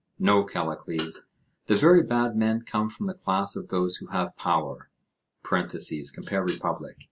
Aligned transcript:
No, 0.17 0.43
Callicles, 0.43 1.29
the 1.67 1.75
very 1.75 2.01
bad 2.01 2.35
men 2.35 2.63
come 2.63 2.89
from 2.89 3.05
the 3.05 3.13
class 3.13 3.55
of 3.55 3.67
those 3.67 3.97
who 3.97 4.07
have 4.07 4.35
power 4.35 4.89
(compare 5.43 6.41
Republic). 6.43 6.97